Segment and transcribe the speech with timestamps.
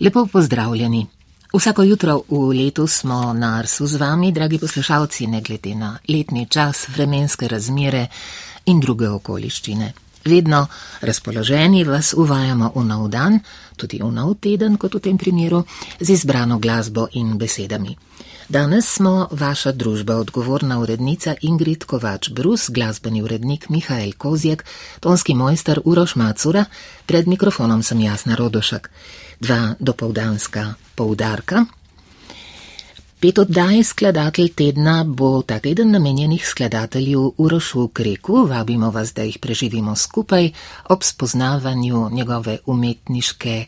[0.00, 1.06] Lepo pozdravljeni.
[1.54, 6.46] Vsako jutro v letu smo na Arsu z vami, dragi poslušalci, ne glede na letni
[6.46, 8.06] čas, vremenske razmere
[8.66, 9.92] in druge okoliščine.
[10.24, 10.66] Vedno
[11.00, 13.40] razpoloženi vas uvajamo v nov dan,
[13.76, 15.64] tudi v nov teden, kot v tem primeru,
[16.00, 17.96] z izbrano glasbo in besedami.
[18.50, 24.64] Danes smo vaša družba, odgovorna urednica Ingrid Kovač Brus, glasbeni urednik Mihajl Kozjek,
[25.00, 26.64] tonski mojster Uroš Macura,
[27.06, 28.90] pred mikrofonom sem Jasna Rodošek.
[29.40, 31.62] Dva dopoldanska poudarka.
[33.20, 39.38] Pet oddaj skladatelj tedna bo ta teden namenjenih skladatelju Urošu Kreku, vabimo vas, da jih
[39.38, 40.50] preživimo skupaj
[40.88, 43.64] ob spoznavanju njegove umetniške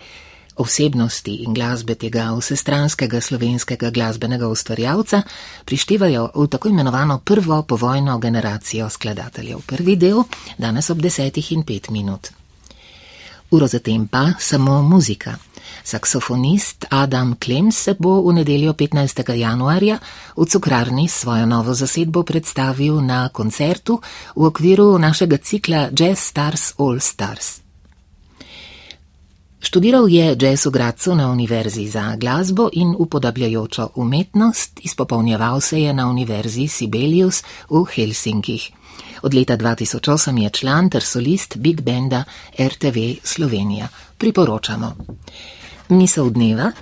[0.56, 5.22] osebnosti in glasbe tega vsestranskega slovenskega glasbenega ustvarjalca
[5.64, 9.58] prištevajo v tako imenovano prvo povojno generacijo skladateljev.
[9.66, 10.22] Prvi del
[10.58, 12.28] danes ob desetih in pet minut.
[13.50, 15.36] Uro zatem pa samo muzika.
[15.84, 19.34] Saksofonist Adam Klems se bo v nedeljo 15.
[19.34, 19.98] januarja
[20.36, 24.00] v cukrarni svojo novo zasedbo predstavil na koncertu
[24.36, 27.71] v okviru našega cikla Jazz Stars All Stars.
[29.62, 35.94] Študiral je jazz v Gracu na Univerzi za glasbo in upodabljajočo umetnost, izpopolnjeval se je
[35.94, 38.70] na Univerzi Sibelius v Helsinkih.
[39.22, 42.24] Od leta 2008 je član ter solist Big Benda
[42.58, 43.88] RTV Slovenija.
[44.18, 44.96] Priporočamo.
[45.88, 46.72] Misel dneva: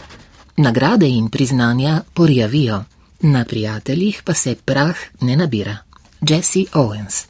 [0.56, 2.84] nagrade in priznanja porjavijo,
[3.20, 5.76] na prijateljih pa se prah ne nabira.
[6.20, 7.26] Jesse Owens.